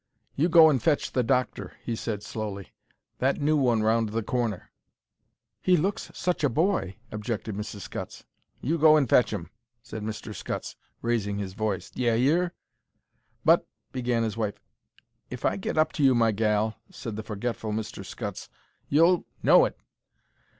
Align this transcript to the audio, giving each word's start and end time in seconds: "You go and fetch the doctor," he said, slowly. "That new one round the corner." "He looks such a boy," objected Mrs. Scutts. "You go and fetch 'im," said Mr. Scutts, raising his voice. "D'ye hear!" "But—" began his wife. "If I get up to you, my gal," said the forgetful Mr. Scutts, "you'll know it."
"You 0.35 0.49
go 0.49 0.67
and 0.67 0.81
fetch 0.81 1.11
the 1.11 1.21
doctor," 1.21 1.75
he 1.83 1.95
said, 1.95 2.23
slowly. 2.23 2.73
"That 3.19 3.39
new 3.39 3.55
one 3.55 3.83
round 3.83 4.09
the 4.09 4.23
corner." 4.23 4.71
"He 5.61 5.77
looks 5.77 6.09
such 6.15 6.43
a 6.43 6.49
boy," 6.49 6.95
objected 7.11 7.53
Mrs. 7.53 7.81
Scutts. 7.81 8.25
"You 8.61 8.79
go 8.79 8.95
and 8.97 9.07
fetch 9.07 9.31
'im," 9.31 9.51
said 9.83 10.01
Mr. 10.01 10.33
Scutts, 10.33 10.75
raising 11.03 11.37
his 11.37 11.53
voice. 11.53 11.91
"D'ye 11.91 12.17
hear!" 12.17 12.51
"But—" 13.45 13.67
began 13.91 14.23
his 14.23 14.35
wife. 14.37 14.55
"If 15.29 15.45
I 15.45 15.55
get 15.55 15.77
up 15.77 15.91
to 15.91 16.03
you, 16.03 16.15
my 16.15 16.31
gal," 16.31 16.77
said 16.89 17.15
the 17.15 17.21
forgetful 17.21 17.71
Mr. 17.71 18.03
Scutts, 18.03 18.49
"you'll 18.89 19.27
know 19.43 19.65
it." 19.65 19.77